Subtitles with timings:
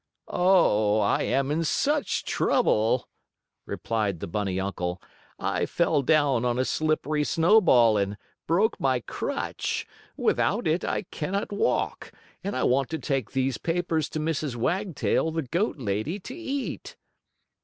[0.29, 3.07] "Oh, I am in such trouble,"
[3.67, 4.99] replied the bunny uncle.
[5.37, 8.17] "I fell down on a slippery snowball, and
[8.47, 9.85] broke my crutch.
[10.17, 12.11] Without it I cannot walk,
[12.43, 14.55] and I want to take these papers to Mrs.
[14.55, 16.97] Wagtail, the goat lady, to eat."